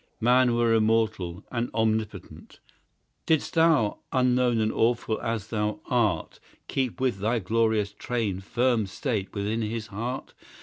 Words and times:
Man 0.19 0.55
were 0.55 0.73
immortal, 0.73 1.45
and 1.51 1.69
omnipotent, 1.75 2.59
Didst 3.27 3.53
thou, 3.53 3.99
unknown 4.11 4.59
and 4.59 4.71
awful 4.73 5.21
as 5.21 5.49
thou 5.49 5.79
art, 5.85 6.39
Keep 6.67 6.99
with 6.99 7.19
thy 7.19 7.37
glorious 7.37 7.93
train 7.93 8.39
firm 8.39 8.87
state 8.87 9.31
within 9.35 9.61
his 9.61 9.85
heart. 9.93 10.33